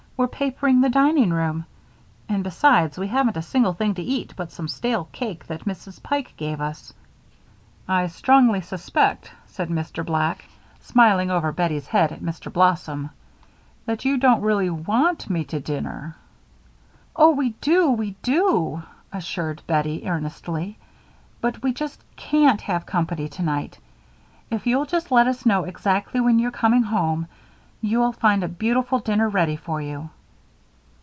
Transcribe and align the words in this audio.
We're 0.17 0.27
papering 0.27 0.81
the 0.81 0.89
dining 0.91 1.31
room, 1.33 1.65
and 2.29 2.43
besides 2.43 2.95
we 2.95 3.07
haven't 3.07 3.37
a 3.37 3.41
single 3.41 3.73
thing 3.73 3.95
to 3.95 4.03
eat 4.03 4.35
but 4.37 4.51
some 4.51 4.67
stale 4.67 5.05
cake 5.11 5.47
that 5.47 5.65
Mrs. 5.65 6.03
Pike 6.03 6.35
gave 6.37 6.61
us." 6.61 6.93
"I 7.87 8.05
strongly 8.05 8.61
suspect," 8.61 9.31
said 9.47 9.69
Mr. 9.69 10.05
Black, 10.05 10.45
smiling 10.79 11.31
over 11.31 11.51
Bettie's 11.51 11.87
head 11.87 12.11
at 12.11 12.21
Mr. 12.21 12.53
Blossom, 12.53 13.09
"that 13.87 14.05
you 14.05 14.15
don't 14.19 14.41
really 14.41 14.69
want 14.69 15.27
me 15.27 15.43
to 15.45 15.59
dinner." 15.59 16.15
"Oh, 17.15 17.31
we 17.31 17.55
do, 17.59 17.89
we 17.89 18.11
do," 18.21 18.83
assured 19.11 19.63
Bettie, 19.65 20.07
earnestly, 20.07 20.77
"but 21.41 21.63
we 21.63 21.73
just 21.73 21.99
can't 22.15 22.61
have 22.61 22.85
company 22.85 23.27
tonight. 23.27 23.79
If 24.51 24.67
you'll 24.67 24.85
just 24.85 25.11
let 25.11 25.25
us 25.25 25.47
know 25.47 25.63
exactly 25.63 26.19
when 26.21 26.37
you're 26.37 26.51
coming 26.51 26.83
home, 26.83 27.25
you'll 27.83 28.11
find 28.11 28.43
a 28.43 28.47
beautiful 28.47 28.99
dinner 28.99 29.27
ready 29.27 29.55
for 29.55 29.81
you." 29.81 30.07